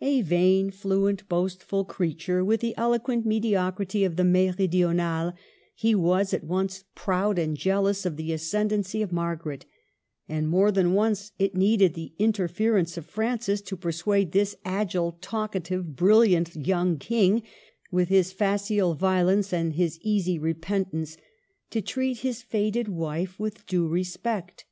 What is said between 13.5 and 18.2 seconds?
to persuade this agile, talkative, brilliant young King, with